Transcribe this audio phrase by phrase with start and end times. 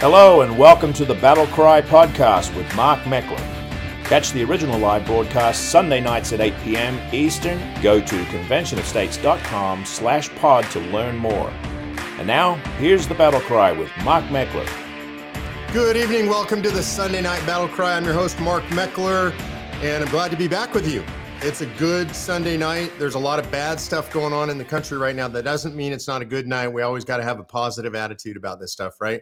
[0.00, 3.36] Hello and welcome to the Battle Cry podcast with Mark Meckler.
[4.04, 6.98] Catch the original live broadcast Sunday nights at 8 p.m.
[7.12, 7.58] Eastern.
[7.82, 11.50] Go to conventionofstates.com slash pod to learn more.
[12.16, 14.66] And now, here's the Battle Cry with Mark Meckler.
[15.74, 16.28] Good evening.
[16.28, 17.94] Welcome to the Sunday Night Battle Cry.
[17.94, 19.38] I'm your host, Mark Meckler,
[19.82, 21.04] and I'm glad to be back with you.
[21.42, 22.90] It's a good Sunday night.
[22.98, 25.28] There's a lot of bad stuff going on in the country right now.
[25.28, 26.68] That doesn't mean it's not a good night.
[26.68, 29.20] We always got to have a positive attitude about this stuff, right?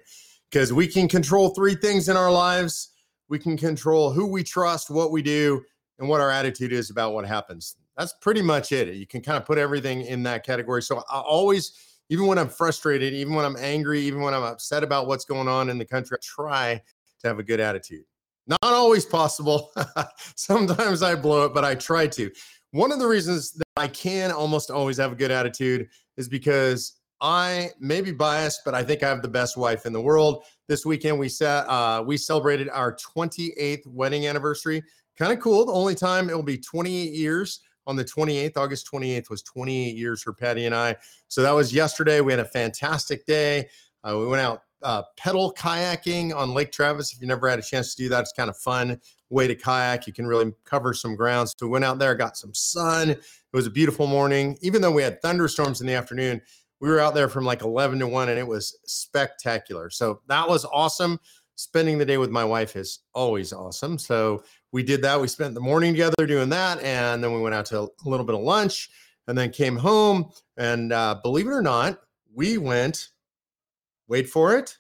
[0.51, 2.91] Because we can control three things in our lives.
[3.29, 5.63] We can control who we trust, what we do,
[5.99, 7.77] and what our attitude is about what happens.
[7.97, 8.95] That's pretty much it.
[8.95, 10.83] You can kind of put everything in that category.
[10.83, 11.73] So I always,
[12.09, 15.49] even when I'm frustrated, even when I'm angry, even when I'm upset about what's going
[15.49, 16.83] on in the country, I try
[17.21, 18.05] to have a good attitude.
[18.47, 19.73] Not always possible.
[20.37, 22.31] Sometimes I blow it, but I try to.
[22.71, 26.98] One of the reasons that I can almost always have a good attitude is because
[27.21, 30.45] I may be biased, but I think I have the best wife in the world.
[30.69, 34.83] This weekend we set uh, we celebrated our 28th wedding anniversary.
[35.17, 35.65] Kind of cool.
[35.67, 38.57] The only time it will be 28 years on the 28th.
[38.57, 40.95] August 28th was 28 years for Patty and I.
[41.27, 42.21] So that was yesterday.
[42.21, 43.69] We had a fantastic day.
[44.05, 47.13] Uh, we went out uh, pedal kayaking on Lake Travis.
[47.13, 49.55] If you never had a chance to do that, it's kind of fun way to
[49.55, 50.07] kayak.
[50.07, 51.49] You can really cover some ground.
[51.49, 53.11] So we went out there, got some sun.
[53.11, 53.23] It
[53.53, 54.57] was a beautiful morning.
[54.63, 56.41] Even though we had thunderstorms in the afternoon,
[56.81, 59.91] we were out there from like 11 to 1 and it was spectacular.
[59.91, 61.19] So that was awesome.
[61.57, 63.99] Spending the day with my wife is always awesome.
[63.99, 65.21] So we did that.
[65.21, 66.81] We spent the morning together doing that.
[66.83, 68.91] And then we went out to a little bit of lunch
[69.27, 70.31] and then came home.
[70.57, 71.99] And uh, believe it or not,
[72.33, 73.09] we went,
[74.07, 74.77] wait for it,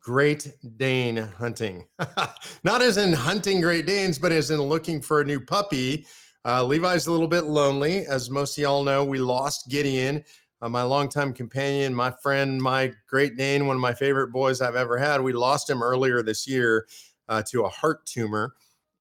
[0.00, 1.86] Great Dane hunting.
[2.64, 6.06] not as in hunting Great Danes, but as in looking for a new puppy.
[6.44, 8.06] Uh, Levi's a little bit lonely.
[8.06, 10.24] As most of y'all know, we lost Gideon
[10.62, 14.76] uh, my longtime companion, my friend, my Great Dane, one of my favorite boys I've
[14.76, 15.20] ever had.
[15.20, 16.86] We lost him earlier this year
[17.28, 18.54] uh, to a heart tumor.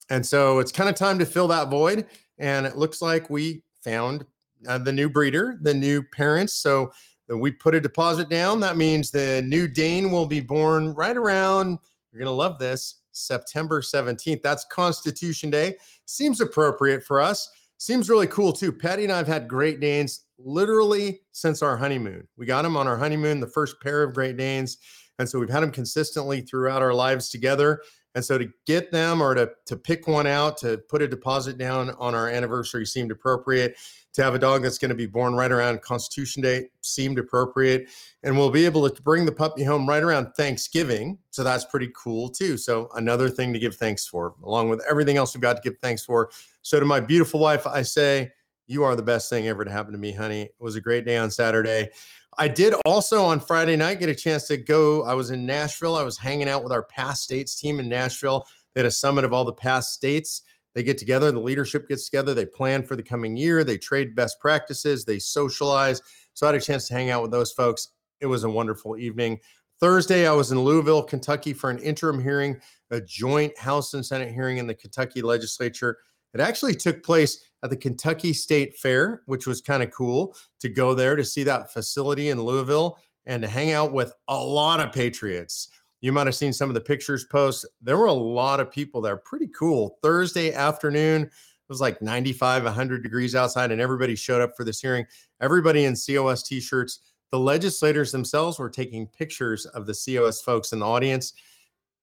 [0.10, 2.06] And so it's kind of time to fill that void.
[2.38, 4.26] And it looks like we found
[4.68, 6.54] uh, the new breeder, the new parents.
[6.54, 6.92] So
[7.32, 8.60] uh, we put a deposit down.
[8.60, 11.80] That means the new Dane will be born right around,
[12.12, 14.42] you're going to love this, September 17th.
[14.42, 15.76] That's Constitution Day.
[16.06, 17.52] Seems appropriate for us.
[17.78, 18.72] Seems really cool too.
[18.72, 22.28] Patty and I have had Great Danes literally since our honeymoon.
[22.38, 24.78] We got them on our honeymoon, the first pair of Great Danes.
[25.20, 27.82] And so we've had them consistently throughout our lives together.
[28.16, 31.58] And so to get them or to, to pick one out, to put a deposit
[31.58, 33.78] down on our anniversary seemed appropriate.
[34.14, 37.90] To have a dog that's going to be born right around Constitution Day seemed appropriate.
[38.24, 41.20] And we'll be able to bring the puppy home right around Thanksgiving.
[41.30, 42.58] So that's pretty cool too.
[42.58, 45.78] So another thing to give thanks for, along with everything else we've got to give
[45.80, 46.32] thanks for.
[46.64, 48.32] So to my beautiful wife, I say,
[48.70, 50.44] you are the best thing ever to happen to me, honey.
[50.44, 51.90] It was a great day on Saturday.
[52.38, 55.04] I did also on Friday night get a chance to go.
[55.04, 55.96] I was in Nashville.
[55.96, 58.46] I was hanging out with our passed states team in Nashville.
[58.74, 60.44] They had a summit of all the passed states.
[60.76, 64.16] They get together, the leadership gets together, they plan for the coming year, they trade
[64.16, 66.00] best practices, they socialize.
[66.36, 67.88] So I had a chance to hang out with those folks.
[68.22, 69.40] It was a wonderful evening.
[69.80, 74.32] Thursday, I was in Louisville, Kentucky for an interim hearing, a joint House and Senate
[74.32, 75.98] hearing in the Kentucky legislature.
[76.34, 80.70] It actually took place at the Kentucky State Fair, which was kind of cool to
[80.70, 84.80] go there to see that facility in Louisville and to hang out with a lot
[84.80, 85.70] of Patriots.
[86.02, 87.66] You might have seen some of the pictures posts.
[87.82, 89.18] There were a lot of people there.
[89.18, 89.98] Pretty cool.
[90.02, 91.32] Thursday afternoon, it
[91.68, 95.06] was like 95, 100 degrees outside, and everybody showed up for this hearing.
[95.42, 97.00] Everybody in COS t shirts.
[97.32, 101.34] The legislators themselves were taking pictures of the COS folks in the audience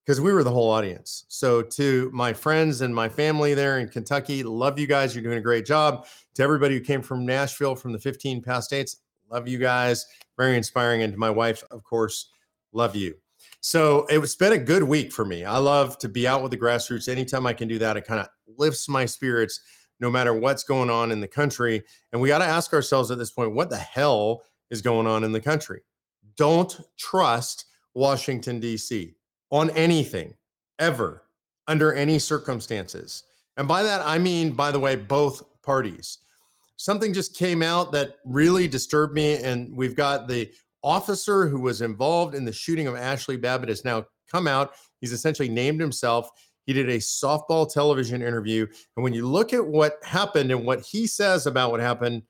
[0.07, 1.25] because we were the whole audience.
[1.29, 5.15] So, to my friends and my family there in Kentucky, love you guys.
[5.15, 6.07] You're doing a great job.
[6.35, 8.99] To everybody who came from Nashville from the 15 passed states,
[9.31, 10.07] love you guys.
[10.37, 11.03] Very inspiring.
[11.03, 12.31] And to my wife, of course,
[12.73, 13.15] love you.
[13.61, 15.45] So, it's been a good week for me.
[15.45, 17.09] I love to be out with the grassroots.
[17.09, 19.61] Anytime I can do that, it kind of lifts my spirits
[19.99, 21.83] no matter what's going on in the country.
[22.13, 25.25] And we got to ask ourselves at this point what the hell is going on
[25.25, 25.81] in the country?
[26.37, 29.16] Don't trust Washington, D.C
[29.51, 30.35] on anything
[30.79, 31.23] ever
[31.67, 33.25] under any circumstances.
[33.57, 36.19] And by that, I mean, by the way, both parties.
[36.77, 39.37] Something just came out that really disturbed me.
[39.43, 40.51] And we've got the
[40.83, 44.75] officer who was involved in the shooting of Ashley Babbitt has now come out.
[45.01, 46.29] He's essentially named himself.
[46.67, 48.67] He did a softball television interview.
[48.97, 52.23] And when you look at what happened and what he says about what happened,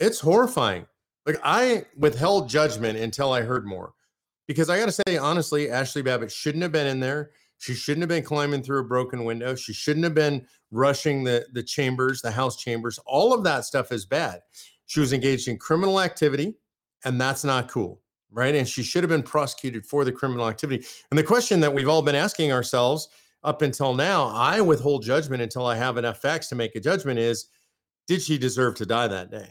[0.00, 0.86] it's horrifying.
[1.26, 3.92] Like I withheld judgment until I heard more
[4.46, 7.30] because I got to say honestly, Ashley Babbitt shouldn't have been in there.
[7.58, 9.54] She shouldn't have been climbing through a broken window.
[9.54, 12.98] She shouldn't have been rushing the the chambers, the house chambers.
[13.06, 14.40] All of that stuff is bad.
[14.86, 16.54] She was engaged in criminal activity,
[17.04, 18.02] and that's not cool.
[18.30, 18.54] right?
[18.54, 20.84] And she should have been prosecuted for the criminal activity.
[21.10, 23.08] And the question that we've all been asking ourselves
[23.44, 27.18] up until now, I withhold judgment until I have enough facts to make a judgment
[27.18, 27.46] is
[28.06, 29.48] did she deserve to die that day?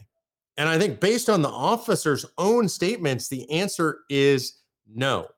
[0.56, 5.28] And I think based on the officer's own statements, the answer is no.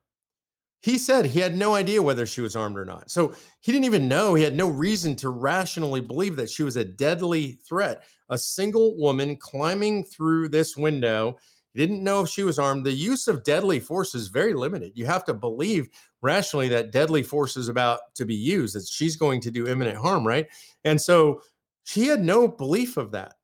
[0.81, 3.11] He said he had no idea whether she was armed or not.
[3.11, 6.77] So he didn't even know, he had no reason to rationally believe that she was
[6.77, 8.05] a deadly threat.
[8.31, 11.37] A single woman climbing through this window.
[11.75, 12.85] Didn't know if she was armed.
[12.85, 14.93] The use of deadly force is very limited.
[14.95, 15.89] You have to believe
[16.23, 19.97] rationally that deadly force is about to be used, that she's going to do imminent
[19.97, 20.47] harm, right?
[20.85, 21.43] And so
[21.85, 23.35] she had no belief of that.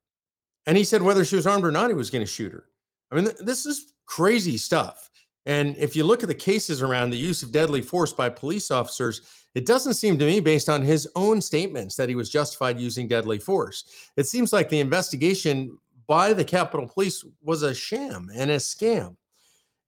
[0.66, 2.64] And he said whether she was armed or not, he was going to shoot her.
[3.12, 5.10] I mean, th- this is crazy stuff.
[5.46, 8.70] And if you look at the cases around the use of deadly force by police
[8.70, 9.22] officers,
[9.54, 13.06] it doesn't seem to me, based on his own statements, that he was justified using
[13.06, 14.10] deadly force.
[14.16, 19.16] It seems like the investigation by the Capitol Police was a sham and a scam.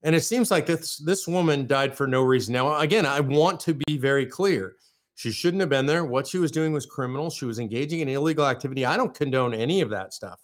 [0.03, 2.53] And it seems like this, this woman died for no reason.
[2.53, 4.75] Now, again, I want to be very clear.
[5.15, 6.05] She shouldn't have been there.
[6.05, 7.31] What she was doing was criminal.
[7.31, 8.85] She was engaging in illegal activity.
[8.85, 10.39] I don't condone any of that stuff.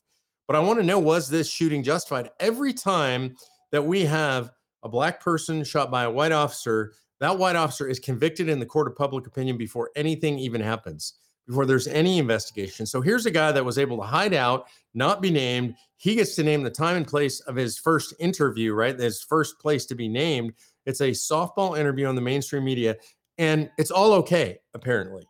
[0.47, 2.31] But I want to know was this shooting justified?
[2.39, 3.35] Every time
[3.71, 4.51] that we have
[4.83, 8.65] a black person shot by a white officer, that white officer is convicted in the
[8.65, 11.13] court of public opinion before anything even happens,
[11.47, 12.85] before there's any investigation.
[12.85, 15.75] So here's a guy that was able to hide out, not be named.
[15.95, 18.99] He gets to name the time and place of his first interview, right?
[18.99, 20.53] His first place to be named.
[20.85, 22.97] It's a softball interview on the mainstream media,
[23.37, 25.25] and it's all okay, apparently.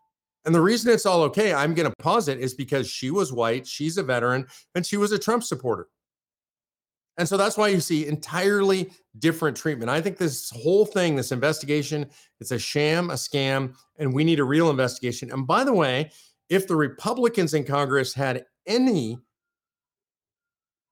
[0.46, 3.32] And the reason it's all okay, I'm going to pause it, is because she was
[3.32, 5.88] white, she's a veteran, and she was a Trump supporter.
[7.18, 8.90] And so that's why you see entirely
[9.20, 9.90] different treatment.
[9.90, 14.40] I think this whole thing, this investigation, it's a sham, a scam, and we need
[14.40, 15.32] a real investigation.
[15.32, 16.12] And by the way,
[16.50, 19.20] if the Republicans in Congress had any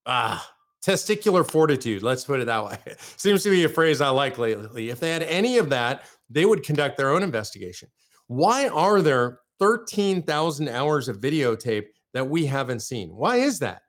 [0.06, 0.47] ah,
[0.85, 2.77] testicular fortitude, let's put it that way,
[3.17, 4.89] seems to be a phrase I like lately.
[4.89, 7.89] If they had any of that, they would conduct their own investigation.
[8.27, 13.09] Why are there 13,000 hours of videotape that we haven't seen?
[13.09, 13.81] Why is that?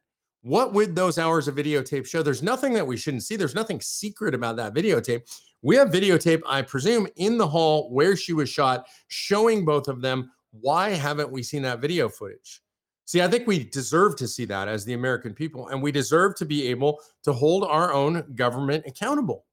[0.43, 2.23] What would those hours of videotape show?
[2.23, 3.37] There's nothing that we shouldn't see.
[3.37, 5.23] There's nothing secret about that videotape.
[5.63, 10.03] We have videotape, I presume, in the hall where she was shot, showing both of
[10.03, 10.33] them.
[10.51, 12.61] Why haven't we seen that video footage?
[13.05, 16.35] See, I think we deserve to see that as the American people, and we deserve
[16.37, 19.45] to be able to hold our own government accountable.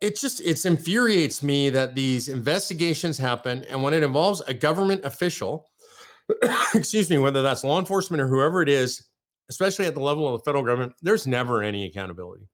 [0.00, 5.04] It just it infuriates me that these investigations happen, and when it involves a government
[5.04, 5.68] official,
[6.74, 9.09] excuse me, whether that's law enforcement or whoever it is,
[9.50, 12.48] especially at the level of the federal government, there's never any accountability.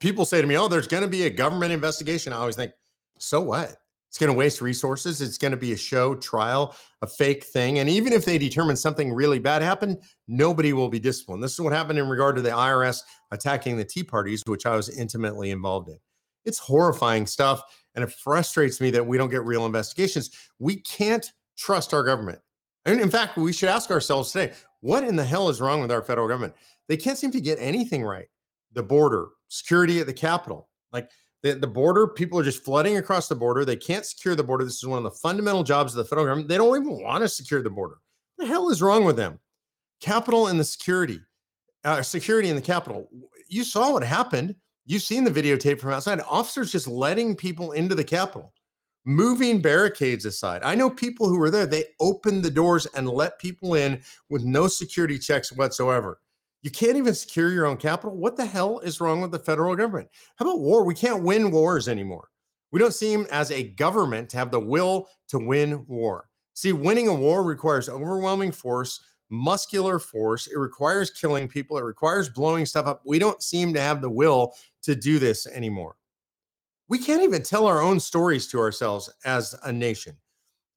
[0.00, 2.32] People say to me, Oh, there's going to be a government investigation.
[2.32, 2.72] I always think,
[3.18, 3.76] So what?
[4.08, 5.22] It's going to waste resources.
[5.22, 7.78] It's going to be a show, trial, a fake thing.
[7.78, 11.42] And even if they determine something really bad happened, nobody will be disciplined.
[11.42, 13.00] This is what happened in regard to the IRS
[13.30, 15.96] attacking the Tea Parties, which I was intimately involved in.
[16.44, 17.62] It's horrifying stuff.
[17.94, 20.30] And it frustrates me that we don't get real investigations.
[20.58, 22.40] We can't trust our government.
[22.84, 24.52] And in fact, we should ask ourselves today
[24.82, 26.54] what in the hell is wrong with our federal government?
[26.88, 28.26] They can't seem to get anything right.
[28.74, 31.08] The border, security at the Capitol, like
[31.42, 33.64] the, the border, people are just flooding across the border.
[33.64, 34.64] They can't secure the border.
[34.64, 36.48] This is one of the fundamental jobs of the federal government.
[36.48, 37.96] They don't even want to secure the border.
[38.36, 39.38] What the hell is wrong with them?
[40.00, 41.20] Capitol and the security,
[41.84, 43.08] uh, security in the Capitol.
[43.48, 44.56] You saw what happened.
[44.84, 46.20] You've seen the videotape from outside.
[46.28, 48.52] Officers just letting people into the Capitol
[49.04, 50.62] moving barricades aside.
[50.62, 54.44] I know people who were there, they opened the doors and let people in with
[54.44, 56.20] no security checks whatsoever.
[56.62, 58.16] You can't even secure your own capital.
[58.16, 60.08] What the hell is wrong with the federal government?
[60.36, 60.84] How about war?
[60.84, 62.28] We can't win wars anymore.
[62.70, 66.28] We don't seem as a government to have the will to win war.
[66.54, 70.46] See, winning a war requires overwhelming force, muscular force.
[70.46, 73.02] It requires killing people, it requires blowing stuff up.
[73.04, 75.96] We don't seem to have the will to do this anymore
[76.88, 80.16] we can't even tell our own stories to ourselves as a nation.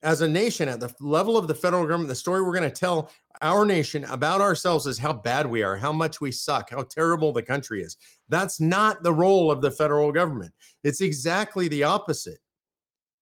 [0.04, 2.80] As a nation, at the level of the federal government, the story we're going to
[2.80, 6.84] tell our nation about ourselves is how bad we are, how much we suck, how
[6.84, 7.98] terrible the country is.
[8.30, 10.54] That's not the role of the federal government.
[10.84, 12.38] It's exactly the opposite.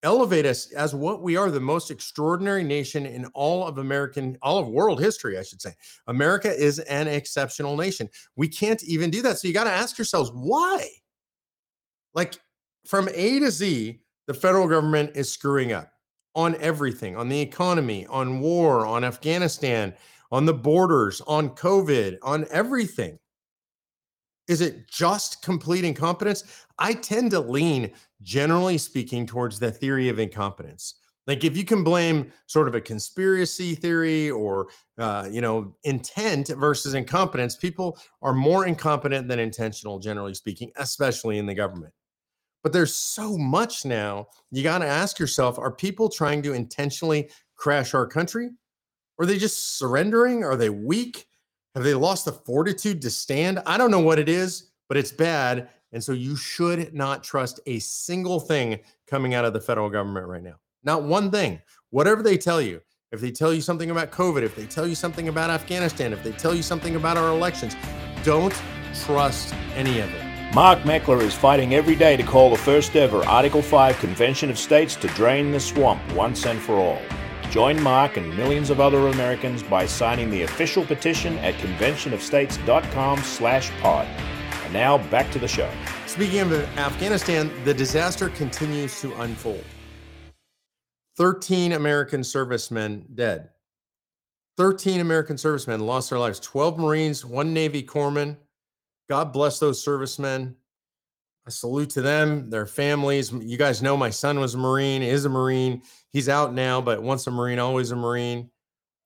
[0.02, 4.58] Elevate us as what we are the most extraordinary nation in all of American, all
[4.58, 5.72] of world history, I should say.
[6.08, 8.10] America is an exceptional nation.
[8.36, 9.38] We can't even do that.
[9.38, 10.86] So you got to ask yourselves why?
[12.12, 12.34] Like,
[12.86, 15.90] from A to Z, the federal government is screwing up
[16.34, 19.94] on everything on the economy, on war, on Afghanistan,
[20.32, 23.18] on the borders, on COVID, on everything.
[24.48, 26.44] Is it just complete incompetence?
[26.78, 30.94] I tend to lean, generally speaking, towards the theory of incompetence.
[31.26, 36.48] Like if you can blame sort of a conspiracy theory or uh, you know intent
[36.48, 41.94] versus incompetence, people are more incompetent than intentional, generally speaking, especially in the government.
[42.64, 44.26] But there's so much now.
[44.50, 48.50] You got to ask yourself: Are people trying to intentionally crash our country?
[49.20, 50.42] Are they just surrendering?
[50.42, 51.26] Are they weak?
[51.74, 53.60] Have they lost the fortitude to stand?
[53.66, 55.68] I don't know what it is, but it's bad.
[55.92, 60.26] And so you should not trust a single thing coming out of the federal government
[60.26, 60.56] right now.
[60.82, 61.60] Not one thing.
[61.90, 62.80] Whatever they tell you,
[63.12, 66.24] if they tell you something about COVID, if they tell you something about Afghanistan, if
[66.24, 67.76] they tell you something about our elections,
[68.24, 68.54] don't
[69.04, 70.23] trust any of it.
[70.54, 74.56] Mark Meckler is fighting every day to call the first ever Article 5 Convention of
[74.56, 77.02] States to drain the swamp once and for all.
[77.50, 83.72] Join Mark and millions of other Americans by signing the official petition at conventionofstates.com slash
[83.80, 84.06] pod.
[84.62, 85.68] And now back to the show.
[86.06, 89.64] Speaking of Afghanistan, the disaster continues to unfold.
[91.16, 93.48] 13 American servicemen dead.
[94.56, 96.38] 13 American servicemen lost their lives.
[96.38, 98.36] 12 Marines, one Navy corpsman.
[99.08, 100.56] God bless those servicemen.
[101.46, 103.30] I salute to them, their families.
[103.30, 105.82] You guys know my son was a Marine, is a Marine.
[106.10, 108.50] He's out now, but once a Marine, always a Marine.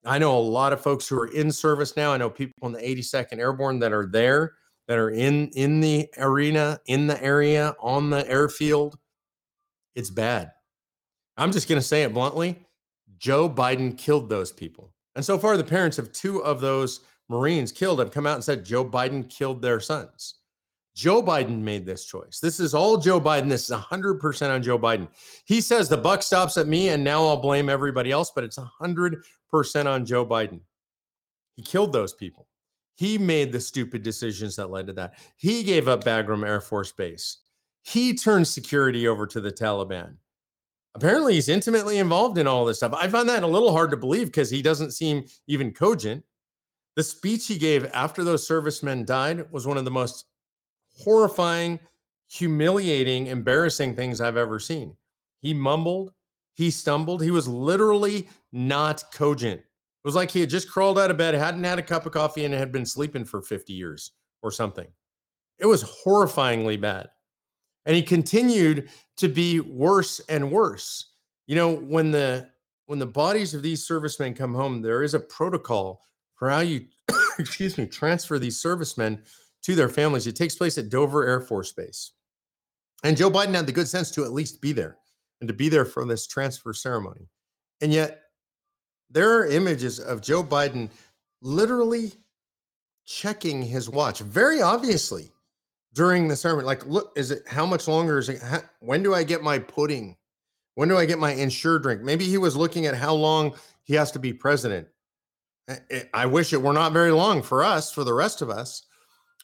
[0.05, 2.13] I know a lot of folks who are in service now.
[2.13, 4.55] I know people in the 82nd Airborne that are there,
[4.87, 8.97] that are in in the arena, in the area, on the airfield.
[9.97, 10.53] It's bad.
[11.37, 12.65] I'm just going to say it bluntly.
[13.19, 14.93] Joe Biden killed those people.
[15.17, 18.45] And so far, the parents of two of those Marines killed have come out and
[18.45, 20.37] said Joe Biden killed their sons.
[20.95, 22.41] Joe Biden made this choice.
[22.41, 23.49] This is all Joe Biden.
[23.49, 25.07] This is 100% on Joe Biden.
[25.45, 28.59] He says the buck stops at me and now I'll blame everybody else, but it's
[28.59, 30.61] 100% on Joe Biden.
[31.55, 32.49] He killed those people.
[32.97, 35.15] He made the stupid decisions that led to that.
[35.37, 37.39] He gave up Bagram Air Force Base.
[37.83, 40.17] He turned security over to the Taliban.
[40.97, 42.93] Apparently, he's intimately involved in all this stuff.
[42.93, 46.25] I find that a little hard to believe because he doesn't seem even cogent.
[46.99, 50.25] The speech he gave after those servicemen died was one of the most
[50.97, 51.79] horrifying,
[52.27, 54.97] humiliating, embarrassing things I've ever seen.
[55.39, 56.13] He mumbled,
[56.55, 59.61] he stumbled, he was literally not cogent.
[59.61, 62.11] It was like he had just crawled out of bed, hadn't had a cup of
[62.11, 64.11] coffee, and had been sleeping for 50 years
[64.43, 64.89] or something.
[65.61, 67.11] It was horrifyingly bad.
[67.87, 71.13] And he continued to be worse and worse.
[71.47, 72.51] You know, when the
[72.87, 76.03] when the bodies of these servicemen come home, there is a protocol
[76.39, 76.87] for how you
[77.39, 79.23] excuse me, transfer these servicemen
[79.63, 80.27] to their families.
[80.27, 82.13] It takes place at Dover Air Force Base.
[83.05, 84.97] And Joe Biden had the good sense to at least be there
[85.41, 87.29] and to be there for this transfer ceremony.
[87.81, 88.23] And yet,
[89.11, 90.91] there are images of Joe Biden
[91.41, 92.13] literally
[93.07, 95.33] checking his watch very obviously
[95.95, 96.67] during the ceremony.
[96.67, 98.43] Like, look, is it how much longer is it?
[98.43, 100.17] How, when do I get my pudding?
[100.75, 102.03] When do I get my Ensure drink?
[102.03, 103.55] Maybe he was looking at how long
[103.85, 104.89] he has to be president.
[105.69, 108.51] Eh, eh, I wish it were not very long for us, for the rest of
[108.51, 108.83] us.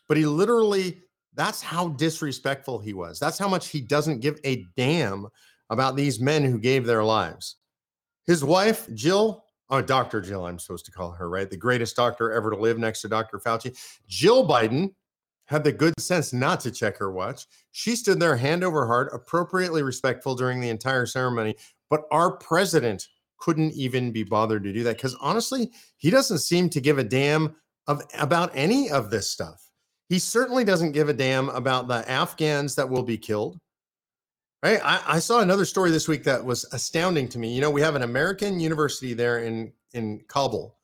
[0.09, 1.03] But he literally,
[1.35, 3.19] that's how disrespectful he was.
[3.19, 5.27] That's how much he doesn't give a damn
[5.71, 7.57] about these men who gave their lives.
[8.27, 10.21] His wife, Jill, oh, Dr.
[10.21, 11.51] Jill, I'm supposed to call her, right?
[11.51, 13.39] The greatest doctor ever to live next to Dr.
[13.39, 13.77] Fauci.
[14.09, 14.95] Jill Biden
[15.47, 17.47] had the good sense not to check her watch.
[17.73, 21.57] She stood there hand over heart, appropriately respectful during the entire ceremony.
[21.91, 23.09] But our president
[23.45, 27.05] couldn't even be bothered to do that because honestly, he doesn't seem to give a
[27.05, 27.55] damn
[27.87, 29.71] of about any of this stuff.
[30.09, 33.59] He certainly doesn't give a damn about the Afghans that will be killed.
[34.63, 34.81] Right?
[34.83, 37.53] I, I saw another story this week that was astounding to me.
[37.55, 40.79] You know, we have an American university there in in Kabul.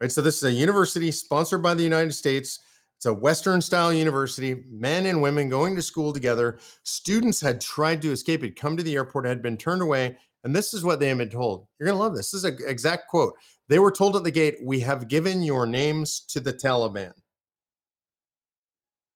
[0.00, 0.12] Right.
[0.12, 2.60] So this is a university sponsored by the United States.
[2.98, 6.58] It's a Western style university, men and women going to school together.
[6.84, 10.16] Students had tried to escape, had come to the airport, had been turned away.
[10.46, 11.66] And this is what they have been told.
[11.76, 12.30] You're going to love this.
[12.30, 13.34] This is an exact quote.
[13.68, 17.12] They were told at the gate, We have given your names to the Taliban.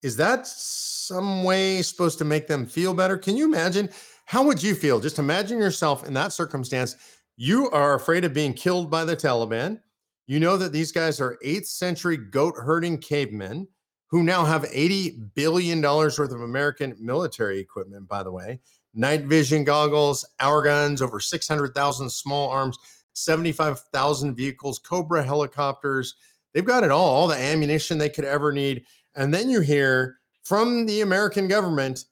[0.03, 3.17] Is that some way supposed to make them feel better?
[3.17, 3.91] Can you imagine?
[4.25, 4.99] How would you feel?
[4.99, 6.97] Just imagine yourself in that circumstance.
[7.37, 9.79] You are afraid of being killed by the Taliban.
[10.27, 13.69] You know that these guys are 8th century goat herding cavemen
[14.09, 18.59] who now have $80 billion worth of American military equipment, by the way
[18.95, 22.79] night vision goggles, our guns, over 600,000 small arms,
[23.13, 26.15] 75,000 vehicles, Cobra helicopters.
[26.53, 28.85] They've got it all, all the ammunition they could ever need.
[29.15, 32.05] And then you hear from the American government,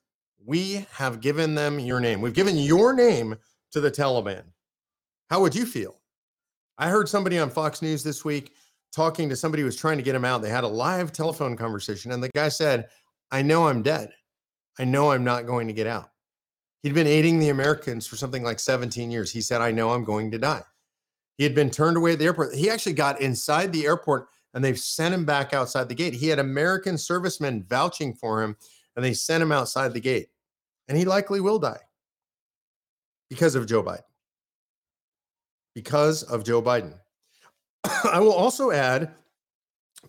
[0.45, 2.21] we have given them your name.
[2.21, 3.35] We've given your name
[3.71, 4.43] to the Taliban.
[5.29, 5.99] How would you feel?
[6.77, 8.53] I heard somebody on Fox News this week
[8.91, 10.41] talking to somebody who was trying to get him out.
[10.41, 12.87] They had a live telephone conversation, and the guy said,
[13.31, 14.11] I know I'm dead.
[14.79, 16.09] I know I'm not going to get out.
[16.83, 19.31] He'd been aiding the Americans for something like 17 years.
[19.31, 20.63] He said, I know I'm going to die.
[21.37, 22.55] He had been turned away at the airport.
[22.55, 26.13] He actually got inside the airport and they've sent him back outside the gate.
[26.13, 28.57] He had American servicemen vouching for him
[28.95, 30.27] and they sent him outside the gate.
[30.87, 31.79] And he likely will die
[33.29, 34.01] because of Joe Biden.
[35.75, 36.93] Because of Joe Biden.
[38.11, 39.11] I will also add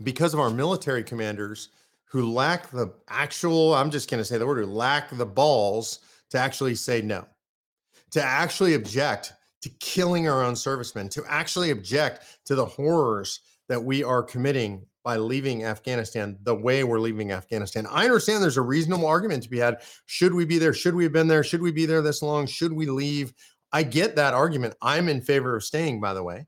[0.02, 1.68] because of our military commanders
[2.04, 6.00] who lack the actual, I'm just going to say the word, who lack the balls
[6.30, 7.26] to actually say no,
[8.12, 9.32] to actually object
[9.62, 14.84] to killing our own servicemen, to actually object to the horrors that we are committing
[15.04, 17.86] by leaving Afghanistan the way we're leaving Afghanistan.
[17.90, 19.82] I understand there's a reasonable argument to be had.
[20.06, 20.74] Should we be there?
[20.74, 21.44] Should we have been there?
[21.44, 22.46] Should we be there this long?
[22.46, 23.32] Should we leave?
[23.72, 24.74] I get that argument.
[24.82, 26.46] I'm in favor of staying, by the way,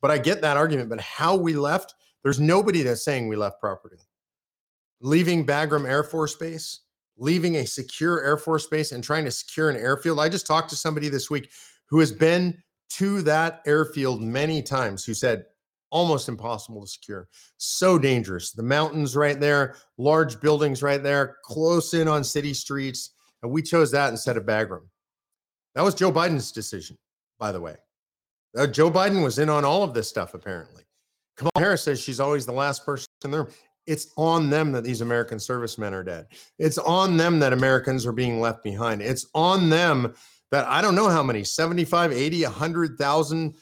[0.00, 0.88] but I get that argument.
[0.88, 3.98] But how we left, there's nobody that's saying we left properly.
[5.00, 6.80] Leaving Bagram Air Force Base,
[7.16, 10.20] leaving a secure Air Force Base and trying to secure an airfield.
[10.20, 11.50] I just talked to somebody this week
[11.86, 12.56] who has been
[12.90, 15.44] to that airfield many times who said,
[15.90, 17.28] almost impossible to secure.
[17.58, 18.52] So dangerous.
[18.52, 23.10] The mountains right there, large buildings right there, close in on city streets.
[23.42, 24.82] And we chose that instead of Bagram.
[25.74, 26.96] That was Joe Biden's decision,
[27.38, 27.76] by the way.
[28.56, 30.84] Uh, Joe Biden was in on all of this stuff, apparently.
[31.36, 33.48] Kamala Harris says she's always the last person in the room.
[33.86, 36.26] It's on them that these American servicemen are dead.
[36.58, 39.02] It's on them that Americans are being left behind.
[39.02, 40.14] It's on them
[40.50, 43.54] that I don't know how many 75, 80, 100,000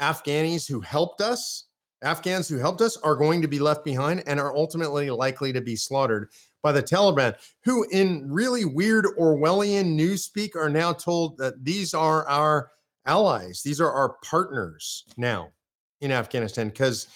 [0.00, 1.66] Afghanis who helped us
[2.02, 5.60] Afghans who helped us are going to be left behind and are ultimately likely to
[5.60, 6.30] be slaughtered
[6.62, 12.28] by the Taliban, who, in really weird Orwellian newspeak, are now told that these are
[12.28, 12.70] our
[13.06, 13.62] allies.
[13.62, 15.52] These are our partners now
[16.00, 17.08] in Afghanistan because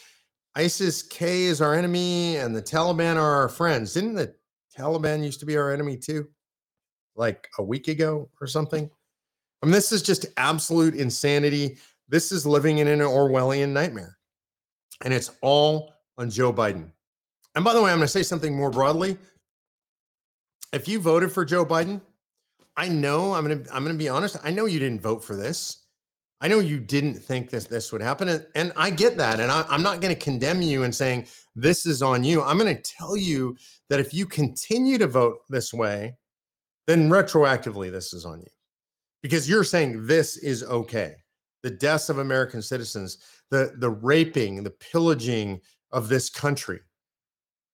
[0.57, 3.95] ISIS K is our enemy and the Taliban are our friends.
[3.95, 4.35] Didn't the
[4.77, 6.29] Taliban used to be our enemy too?
[7.17, 8.91] Like a week ago or something?
[9.63, 11.79] I mean, this is just absolute insanity.
[12.09, 14.17] This is living in an Orwellian nightmare
[15.05, 16.91] and it's all on Joe Biden.
[17.55, 19.19] And by the way, I'm going to say something more broadly.
[20.73, 22.01] If you voted for Joe Biden,
[22.77, 24.37] I know I'm going to I'm going to be honest.
[24.45, 25.80] I know you didn't vote for this.
[26.41, 29.41] I know you didn't think this this would happen, and, and I get that.
[29.41, 32.43] And I, I'm not going to condemn you and saying this is on you.
[32.43, 33.57] I'm going to tell you
[33.91, 36.17] that if you continue to vote this way,
[36.87, 38.51] then retroactively this is on you,
[39.23, 41.17] because you're saying this is okay.
[41.63, 43.19] The deaths of American citizens
[43.51, 45.61] the the raping, the pillaging
[45.93, 46.81] of this country,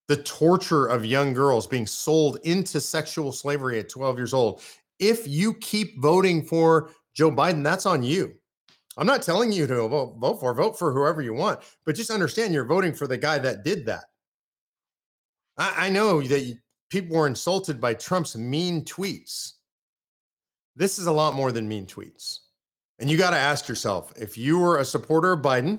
[0.09, 4.63] the torture of young girls being sold into sexual slavery at 12 years old.
[4.99, 8.35] If you keep voting for Joe Biden, that's on you.
[8.97, 12.11] I'm not telling you to vote, vote for, vote for whoever you want, but just
[12.11, 14.05] understand you're voting for the guy that did that.
[15.59, 16.59] I, I know that
[16.91, 19.53] people were insulted by Trump's mean tweets.
[20.77, 22.39] This is a lot more than mean tweets.
[22.99, 25.79] And you got to ask yourself if you were a supporter of Biden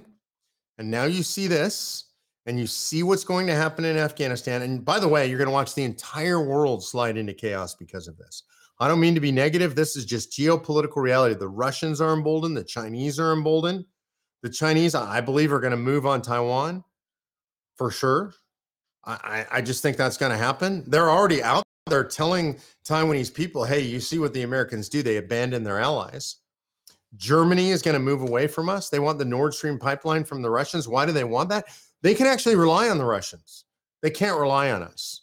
[0.78, 2.12] and now you see this
[2.46, 4.62] and you see what's going to happen in Afghanistan.
[4.62, 8.08] And by the way, you're going to watch the entire world slide into chaos because
[8.08, 8.44] of this.
[8.80, 9.76] I don't mean to be negative.
[9.76, 11.36] This is just geopolitical reality.
[11.36, 13.86] The Russians are emboldened, the Chinese are emboldened.
[14.44, 16.84] The Chinese, I believe, are going to move on Taiwan
[17.76, 18.34] for sure.
[19.04, 20.84] I, I just think that's going to happen.
[20.86, 25.02] They're already out there telling Taiwanese people, hey, you see what the Americans do.
[25.02, 26.36] They abandon their allies.
[27.16, 28.90] Germany is going to move away from us.
[28.90, 30.88] They want the Nord Stream pipeline from the Russians.
[30.88, 31.66] Why do they want that?
[32.02, 33.64] They can actually rely on the Russians.
[34.02, 35.22] They can't rely on us.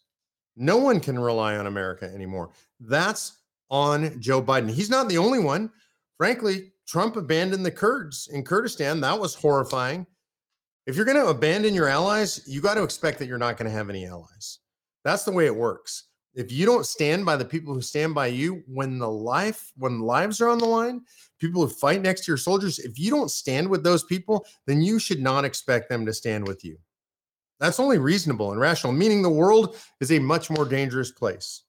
[0.57, 2.51] No one can rely on America anymore.
[2.81, 3.39] That's
[3.71, 4.71] on Joe Biden.
[4.71, 5.71] He's not the only one.
[6.17, 9.01] Frankly, Trump abandoned the Kurds in Kurdistan.
[9.01, 10.07] That was horrifying.
[10.87, 13.71] If you're going to abandon your allies, you got to expect that you're not going
[13.71, 14.59] to have any allies.
[15.03, 16.05] That's the way it works.
[16.35, 20.01] If you don't stand by the people who stand by you when the life when
[20.01, 21.03] lives are on the line,
[21.39, 24.83] people who fight next to your soldiers, if you don't stand with those people, then
[24.83, 26.77] you should not expect them to stand with you.
[27.61, 31.63] That's only reasonable and rational, meaning the world is a much more dangerous place.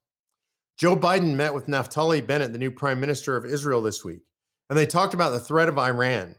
[0.77, 4.21] Joe Biden met with Naftali Bennett, the new prime minister of Israel, this week,
[4.69, 6.35] and they talked about the threat of Iran.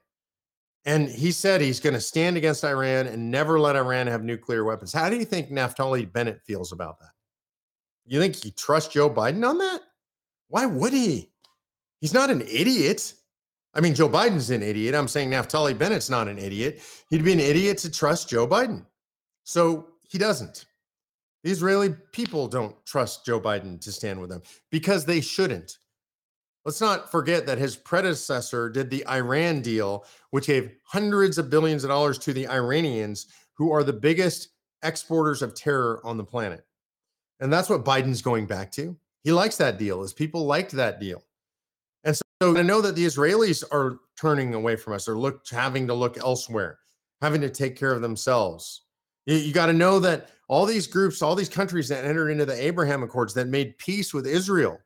[0.85, 4.63] And he said he's going to stand against Iran and never let Iran have nuclear
[4.63, 4.93] weapons.
[4.93, 7.11] How do you think Naftali Bennett feels about that?
[8.05, 9.81] You think he trusts Joe Biden on that?
[10.49, 11.33] Why would he?
[12.01, 13.15] He's not an idiot.
[13.75, 14.95] I mean, Joe Biden's an idiot.
[14.95, 16.81] I'm saying Naftali Bennett's not an idiot.
[17.11, 18.87] He'd be an idiot to trust Joe Biden.
[19.43, 20.67] So he doesn't.
[21.47, 25.79] The Israeli people don't trust Joe Biden to stand with them because they shouldn't.
[26.65, 31.85] Let's not forget that his predecessor did the Iran deal, which gave hundreds of billions
[31.85, 34.49] of dollars to the Iranians, who are the biggest
[34.83, 36.67] exporters of terror on the planet.
[37.39, 38.97] And that's what Biden's going back to.
[39.23, 41.23] He likes that deal, as people liked that deal.
[42.03, 45.87] And so I know that the Israelis are turning away from us or look having
[45.87, 46.81] to look elsewhere,
[47.23, 48.83] having to take care of themselves.
[49.27, 52.47] You, you got to know that all these groups, all these countries that entered into
[52.47, 54.79] the Abraham Accords that made peace with Israel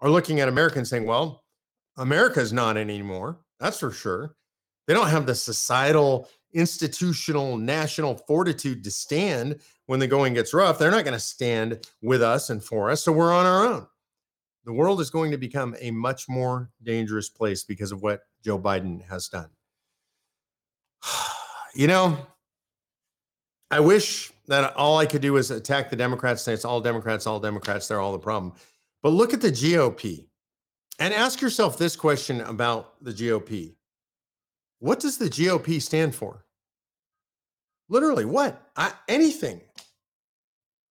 [0.00, 1.44] are looking at America and saying, well,
[1.96, 3.38] America's not anymore.
[3.58, 4.36] That's for sure.
[4.86, 10.78] They don't have the societal, institutional, national fortitude to stand when the going gets rough.
[10.78, 13.02] They're not going to stand with us and for us.
[13.02, 13.86] So we're on our own.
[14.64, 18.58] The world is going to become a much more dangerous place because of what Joe
[18.58, 19.50] Biden has done.
[21.72, 22.18] You know,
[23.70, 27.24] I wish that all I could do was attack the Democrats, say it's all Democrats,
[27.24, 28.52] all Democrats, they're all the problem.
[29.00, 30.26] But look at the GOP
[30.98, 33.76] and ask yourself this question about the GOP
[34.80, 36.44] What does the GOP stand for?
[37.88, 38.60] Literally, what?
[38.76, 39.60] I, anything.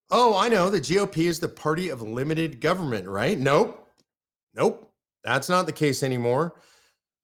[0.09, 0.69] Oh, I know.
[0.69, 3.37] The GOP is the party of limited government, right?
[3.37, 3.87] Nope.
[4.55, 4.89] Nope.
[5.25, 6.55] That's not the case anymore.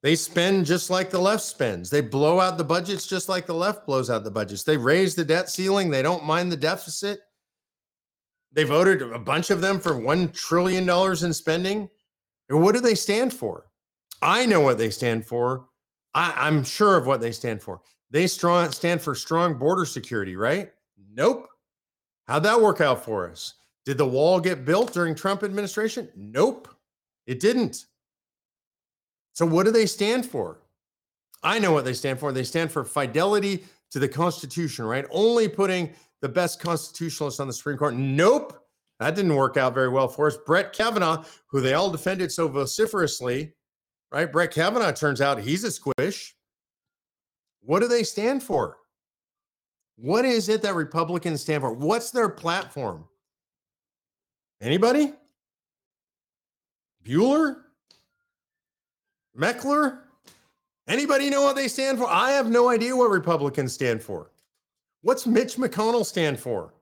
[0.06, 1.90] They spend just like the left spends.
[1.90, 4.62] They blow out the budgets just like the left blows out the budgets.
[4.62, 5.90] They raise the debt ceiling.
[5.90, 7.22] They don't mind the deficit.
[8.52, 11.90] They voted a bunch of them for $1 trillion in spending.
[12.50, 13.72] And what do they stand for?
[14.22, 15.70] I know what they stand for.
[16.14, 17.82] I, am sure of what they stand for.
[18.12, 20.70] They strong, stand for strong border security, right?
[21.16, 21.48] Nope.
[22.28, 23.56] How'd that work out for us?
[23.86, 26.10] Did the wall get built during Trump administration?
[26.16, 26.68] Nope.
[27.26, 27.86] It didn't.
[29.36, 30.62] So, what do they stand for?
[31.44, 32.32] I know what they stand for.
[32.32, 35.06] They stand for fidelity to the Constitution, right?
[35.12, 37.94] Only putting the best constitutionalists on the Supreme Court.
[37.94, 38.66] Nope.
[39.00, 40.38] That didn't work out very well for us.
[40.46, 43.54] Brett Kavanaugh, who they all defended so vociferously,
[44.10, 44.32] right?
[44.32, 46.34] Brett Kavanaugh turns out he's a squish.
[47.60, 48.78] What do they stand for?
[49.98, 51.74] What is it that Republicans stand for?
[51.74, 53.06] What's their platform?
[54.62, 55.12] Anybody?
[57.04, 57.65] Bueller?
[59.38, 60.00] Meckler?
[60.88, 62.08] Anybody know what they stand for?
[62.08, 64.32] I have no idea what Republicans stand for.
[65.02, 66.74] What's Mitch McConnell stand for?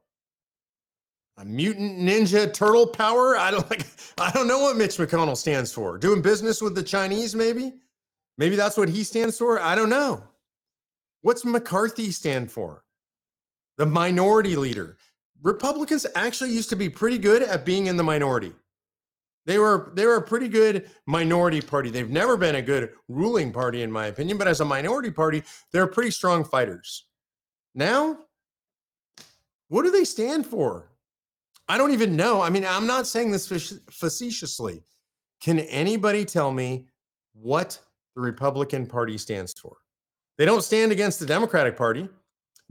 [1.38, 3.38] A mutant ninja turtle power?
[3.38, 3.86] I don't like
[4.18, 5.98] I don't know what Mitch McConnell stands for.
[5.98, 7.74] Doing business with the Chinese maybe?
[8.38, 9.60] Maybe that's what he stands for?
[9.60, 10.24] I don't know.
[11.22, 12.84] What's McCarthy stand for?
[13.78, 14.98] The minority leader.
[15.42, 18.54] Republicans actually used to be pretty good at being in the minority.
[19.46, 21.90] They were they were a pretty good minority party.
[21.90, 25.44] They've never been a good ruling party, in my opinion, but as a minority party,
[25.72, 27.06] they're pretty strong fighters.
[27.76, 28.20] Now,
[29.68, 30.90] what do they stand for?
[31.68, 32.42] I don't even know.
[32.42, 33.48] I mean, I'm not saying this
[33.90, 34.84] facetiously.
[35.42, 36.88] Can anybody tell me
[37.34, 37.80] what
[38.16, 39.78] the Republican Party stands for?
[40.38, 42.08] They don't stand against the Democratic Party.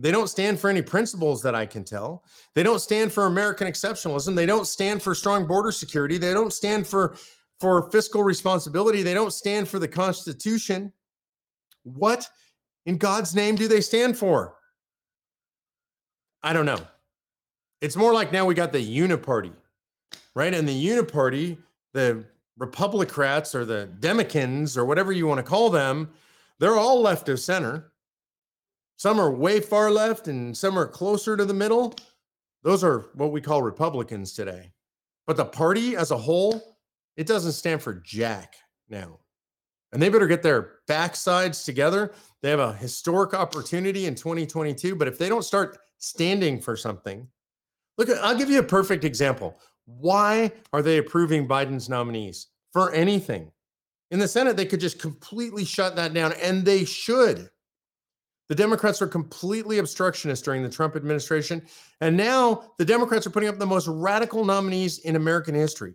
[0.02, 2.24] They don't stand for any principles that I can tell.
[2.56, 4.34] They don't stand for American exceptionalism.
[4.34, 6.18] They don't stand for strong border security.
[6.18, 7.16] They don't stand for
[7.60, 9.04] for fiscal responsibility.
[9.04, 10.92] They don't stand for the Constitution.
[11.84, 12.28] What
[12.84, 14.56] in God's name do they stand for?
[16.42, 16.80] I don't know.
[17.80, 19.52] It's more like now we got the uniparty,
[20.34, 20.52] right?
[20.52, 21.58] And the uniparty,
[21.92, 22.24] the
[22.58, 26.10] Republicrats or the Democans or whatever you want to call them,
[26.58, 27.91] they're all left of center.
[28.96, 31.94] Some are way far left and some are closer to the middle.
[32.62, 34.72] Those are what we call Republicans today.
[35.26, 36.76] But the party as a whole,
[37.16, 38.54] it doesn't stand for jack
[38.88, 39.18] now.
[39.92, 42.12] And they better get their backsides together.
[42.40, 44.96] They have a historic opportunity in 2022.
[44.96, 47.28] But if they don't start standing for something,
[47.98, 49.58] look, I'll give you a perfect example.
[49.84, 53.50] Why are they approving Biden's nominees for anything?
[54.10, 57.50] In the Senate, they could just completely shut that down, and they should.
[58.52, 61.62] The Democrats were completely obstructionist during the Trump administration.
[62.02, 65.94] And now the Democrats are putting up the most radical nominees in American history.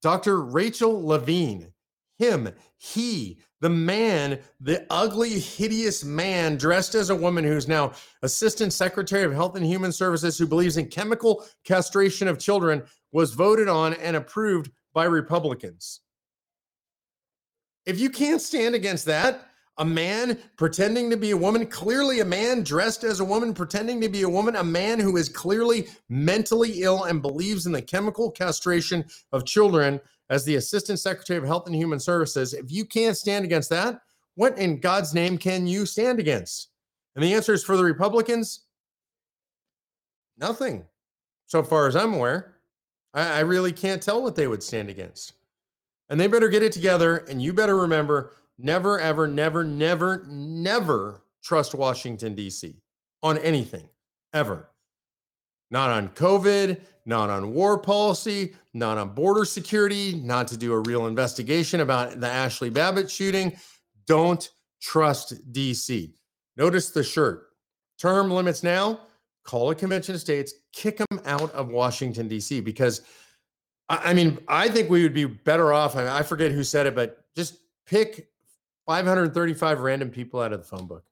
[0.00, 0.40] Dr.
[0.40, 1.70] Rachel Levine,
[2.18, 8.72] him, he, the man, the ugly, hideous man dressed as a woman who's now Assistant
[8.72, 13.68] Secretary of Health and Human Services, who believes in chemical castration of children, was voted
[13.68, 16.00] on and approved by Republicans.
[17.84, 19.47] If you can't stand against that,
[19.78, 24.00] a man pretending to be a woman, clearly a man dressed as a woman pretending
[24.00, 27.80] to be a woman, a man who is clearly mentally ill and believes in the
[27.80, 32.54] chemical castration of children as the Assistant Secretary of Health and Human Services.
[32.54, 34.00] If you can't stand against that,
[34.34, 36.68] what in God's name can you stand against?
[37.14, 38.64] And the answer is for the Republicans
[40.36, 40.84] nothing,
[41.46, 42.56] so far as I'm aware.
[43.14, 45.34] I, I really can't tell what they would stand against.
[46.08, 47.18] And they better get it together.
[47.28, 52.76] And you better remember Never, ever, never, never, never trust Washington, D.C.
[53.22, 53.88] on anything,
[54.34, 54.68] ever.
[55.70, 60.80] Not on COVID, not on war policy, not on border security, not to do a
[60.80, 63.56] real investigation about the Ashley Babbitt shooting.
[64.06, 66.12] Don't trust DC.
[66.56, 67.48] Notice the shirt.
[67.98, 69.00] Term limits now.
[69.44, 72.60] Call a convention of states, kick them out of Washington, D.C.
[72.60, 73.02] Because,
[73.88, 75.96] I, mean, I think we would be better off.
[75.96, 78.28] I forget who said it, but just pick
[78.88, 81.04] 535 random people out of the phone book.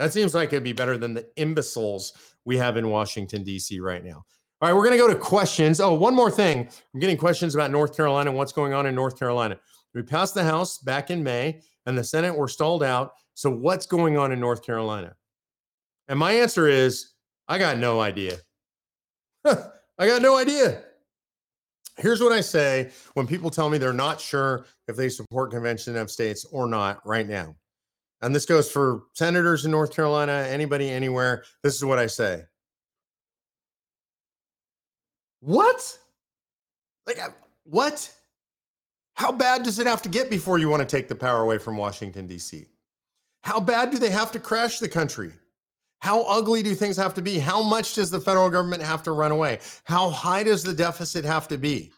[0.00, 2.12] That seems like it'd be better than the imbeciles
[2.44, 3.78] we have in Washington, D.C.
[3.78, 4.24] right now.
[4.60, 5.80] All right, we're going to go to questions.
[5.80, 6.68] Oh, one more thing.
[6.92, 9.56] I'm getting questions about North Carolina and what's going on in North Carolina.
[9.94, 13.12] We passed the House back in May, and the Senate were stalled out.
[13.34, 15.14] So, what's going on in North Carolina?
[16.08, 17.12] And my answer is
[17.46, 18.38] I got no idea.
[19.44, 20.82] I got no idea.
[21.96, 25.96] Here's what I say when people tell me they're not sure if they support Convention
[25.96, 27.54] of States or not right now.
[28.20, 31.44] And this goes for senators in North Carolina, anybody, anywhere.
[31.62, 32.42] This is what I say.
[35.40, 35.98] What?
[37.06, 37.28] Like, uh,
[37.64, 38.10] what?
[39.14, 41.58] How bad does it have to get before you want to take the power away
[41.58, 42.66] from Washington, D.C.?
[43.42, 45.32] How bad do they have to crash the country?
[46.04, 47.38] How ugly do things have to be?
[47.38, 49.60] How much does the federal government have to run away?
[49.84, 51.92] How high does the deficit have to be?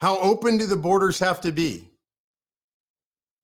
[0.00, 1.90] How open do the borders have to be?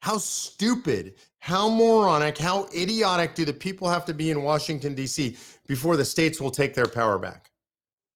[0.01, 5.37] How stupid, how moronic, how idiotic do the people have to be in Washington, D.C.
[5.67, 7.51] before the states will take their power back?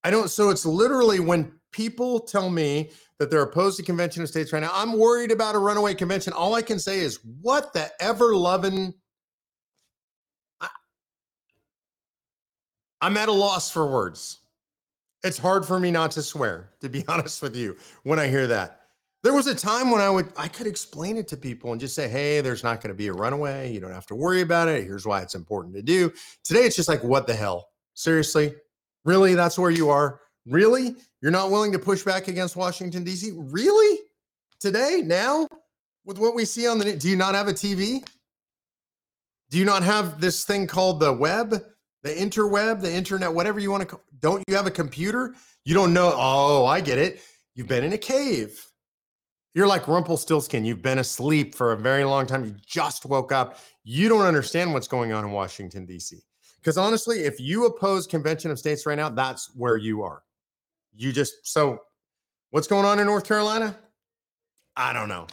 [0.05, 4.29] I don't, so it's literally when people tell me that they're opposed to convention of
[4.29, 6.33] states right now, I'm worried about a runaway convention.
[6.35, 8.95] All I can say is, what the ever loving
[13.01, 14.39] I'm at a loss for words.
[15.23, 18.47] It's hard for me not to swear, to be honest with you, when I hear
[18.47, 18.81] that.
[19.23, 21.97] There was a time when I would I could explain it to people and just
[21.97, 23.73] say, "Hey, there's not going to be a runaway.
[23.73, 24.85] You don't have to worry about it.
[24.85, 26.13] Here's why it's important to do."
[26.45, 27.71] Today it's just like, "What the hell?
[27.95, 28.55] Seriously?
[29.05, 29.35] Really?
[29.35, 30.21] That's where you are?
[30.47, 30.95] Really?
[31.23, 33.33] You're not willing to push back against Washington D.C.?
[33.35, 34.01] Really?
[34.61, 35.03] Today?
[35.05, 35.49] Now?
[36.05, 38.07] With what we see on the do you not have a TV?
[39.51, 41.65] Do you not have this thing called the web?
[42.07, 45.35] The interweb, the internet, whatever you want to don't you have a computer?
[45.65, 46.13] You don't know.
[46.15, 47.21] Oh, I get it.
[47.55, 48.65] You've been in a cave.
[49.55, 50.65] You're like Rumpelstiltskin.
[50.65, 52.45] You've been asleep for a very long time.
[52.45, 53.59] You just woke up.
[53.85, 56.19] You don't understand what's going on in Washington, D.C.
[56.61, 60.23] Because honestly, if you oppose Convention of States right now, that's where you are.
[60.95, 61.79] You just, so
[62.51, 63.77] what's going on in North Carolina?
[64.77, 65.27] I don't know.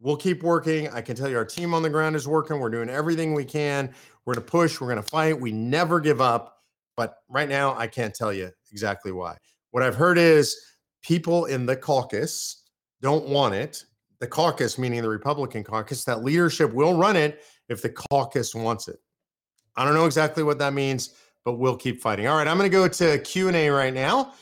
[0.00, 0.88] We'll keep working.
[0.88, 2.58] I can tell you our team on the ground is working.
[2.60, 3.92] We're doing everything we can.
[4.26, 4.80] We're going to push.
[4.80, 5.40] We're going to fight.
[5.40, 6.58] We never give up.
[6.96, 9.36] But right now, I can't tell you exactly why.
[9.70, 10.56] What I've heard is
[11.02, 12.64] people in the caucus
[13.00, 13.84] don't want it.
[14.18, 18.88] The caucus, meaning the Republican caucus, that leadership will run it if the caucus wants
[18.88, 18.98] it.
[19.76, 21.10] I don't know exactly what that means,
[21.44, 22.26] but we'll keep fighting.
[22.26, 24.32] All right, I'm going to go to Q and A right now.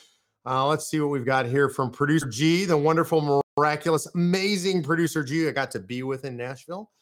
[0.46, 5.24] Uh, let's see what we've got here from producer G, the wonderful, miraculous, amazing producer
[5.24, 6.92] G I got to be with in Nashville.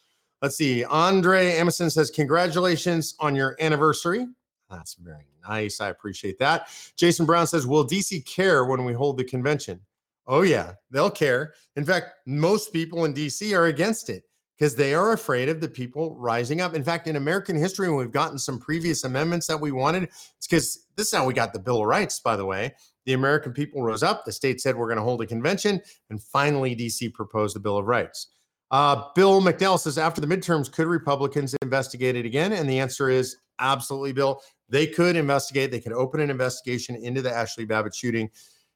[0.43, 0.83] Let's see.
[0.83, 4.27] Andre Emerson says, Congratulations on your anniversary.
[4.69, 5.79] That's very nice.
[5.79, 6.67] I appreciate that.
[6.97, 9.79] Jason Brown says, Will DC care when we hold the convention?
[10.27, 11.53] Oh, yeah, they'll care.
[11.77, 14.23] In fact, most people in DC are against it
[14.57, 16.75] because they are afraid of the people rising up.
[16.75, 20.47] In fact, in American history, when we've gotten some previous amendments that we wanted, it's
[20.47, 22.73] because this is how we got the Bill of Rights, by the way.
[23.05, 24.25] The American people rose up.
[24.25, 25.79] The state said, We're going to hold a convention.
[26.09, 28.27] And finally, DC proposed the Bill of Rights.
[28.73, 32.53] Uh, Bill McNeil says, After the midterms, could Republicans investigate it again?
[32.53, 34.41] And the answer is absolutely, Bill.
[34.67, 35.69] They could investigate.
[35.69, 38.31] They could open an investigation into the Ashley Babbitt shooting,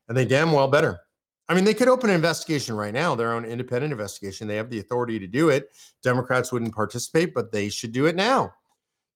[0.08, 1.00] and they damn well better.
[1.50, 4.48] I mean, they could open an investigation right now, their own independent investigation.
[4.48, 5.70] They have the authority to do it.
[6.04, 8.54] Democrats wouldn't participate, but they should do it now.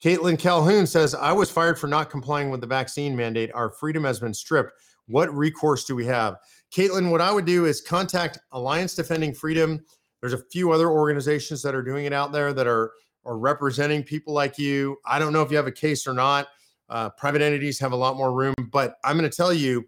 [0.03, 3.51] Caitlin Calhoun says, I was fired for not complying with the vaccine mandate.
[3.53, 4.71] Our freedom has been stripped.
[5.05, 6.37] What recourse do we have?
[6.73, 9.79] Caitlin, what I would do is contact Alliance Defending Freedom.
[10.21, 12.91] There's a few other organizations that are doing it out there that are,
[13.25, 14.97] are representing people like you.
[15.05, 16.47] I don't know if you have a case or not.
[16.89, 19.87] Uh, private entities have a lot more room, but I'm going to tell you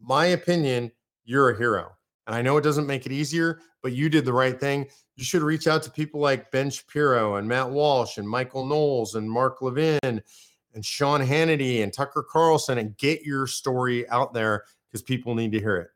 [0.00, 0.90] my opinion
[1.24, 1.92] you're a hero.
[2.26, 4.86] And I know it doesn't make it easier, but you did the right thing.
[5.16, 9.14] You should reach out to people like Ben Shapiro and Matt Walsh and Michael Knowles
[9.14, 14.64] and Mark Levin and Sean Hannity and Tucker Carlson and get your story out there
[14.88, 15.88] because people need to hear it.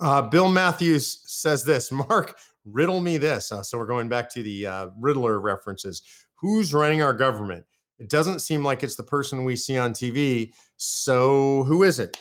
[0.00, 3.52] Uh, Bill Matthews says this Mark, riddle me this.
[3.52, 6.02] Uh, so we're going back to the uh, Riddler references.
[6.36, 7.64] Who's running our government?
[7.98, 10.52] It doesn't seem like it's the person we see on TV.
[10.76, 12.16] So who is it?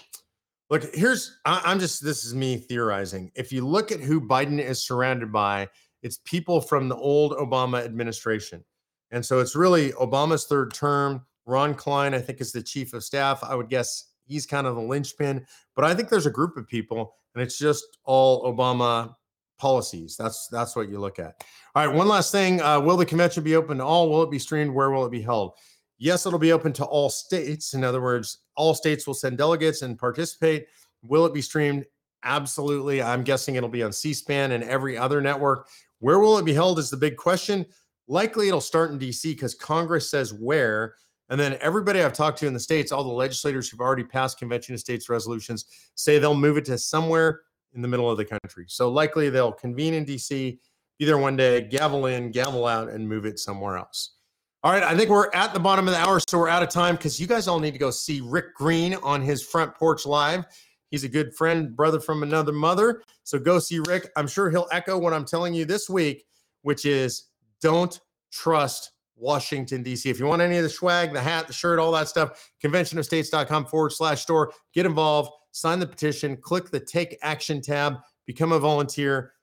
[0.70, 3.32] Look, here's I, am just this is me theorizing.
[3.36, 5.70] If you look at who Biden is surrounded by,
[6.04, 8.64] it's people from the old Obama administration.
[9.12, 11.26] And so it's really Obama's third term.
[11.46, 13.44] Ron Klain, I think, is the chief of staff.
[13.44, 15.46] I would guess he's kind of the linchpin.
[15.76, 19.16] But I think there's a group of people, and it's just all Obama
[19.60, 20.18] policies.
[20.18, 21.44] That's that's what you look at.
[21.76, 24.10] All right, one last thing: uh, Will the convention be open to all?
[24.10, 24.74] Will it be streamed?
[24.74, 25.54] Where will it be held?
[26.00, 27.74] Yes, it'll be open to all states.
[27.74, 30.68] In other words, all states will send delegates and participate.
[31.04, 31.86] Will it be streamed?
[32.24, 33.02] Absolutely.
[33.02, 35.68] I'm guessing it'll be on C-SPAN and every other network.
[36.00, 37.66] Where will it be held is the big question.
[38.08, 40.96] Likely it'll start in DC because Congress says where.
[41.30, 44.40] And then everybody I've talked to in the states, all the legislators who've already passed
[44.40, 47.42] convention of states resolutions, say they'll move it to somewhere
[47.74, 48.66] in the middle of the country.
[48.68, 50.58] So likely they'll convene in DC,
[50.98, 54.16] be there one day, gavel in, gavel out, and move it somewhere else.
[54.62, 56.70] All right, I think we're at the bottom of the hour, so we're out of
[56.70, 60.06] time because you guys all need to go see Rick Green on his front porch
[60.06, 60.44] live.
[60.92, 63.04] He's a good friend, brother from another mother.
[63.24, 64.12] So go see Rick.
[64.18, 66.26] I'm sure he'll echo what I'm telling you this week,
[66.64, 67.28] which is
[67.62, 67.98] don't
[68.32, 70.10] trust Washington, D.C.
[70.10, 73.66] If you want any of the swag, the hat, the shirt, all that stuff, conventionofstates.com
[73.68, 78.60] forward slash store, get involved sign the petition, click the take action tab, become a
[78.60, 79.34] volunteer.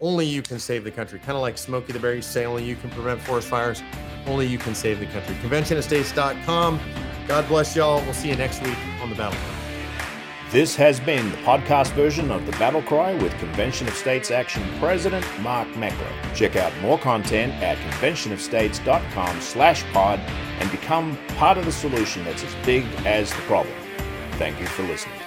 [0.00, 1.18] Only you can save the country.
[1.18, 3.82] Kind of like Smokey the Bear say, only you can prevent forest fires.
[4.26, 5.34] Only you can save the country.
[5.36, 6.80] ConventionOfStates.com.
[7.26, 8.02] God bless y'all.
[8.02, 9.56] We'll see you next week on the Battle Cry.
[10.52, 14.62] This has been the podcast version of the Battle Cry with Convention of States Action
[14.78, 16.34] President Mark Meckler.
[16.36, 20.20] Check out more content at conventionofstates.com slash pod
[20.60, 23.74] and become part of the solution that's as big as the problem.
[24.32, 25.25] Thank you for listening.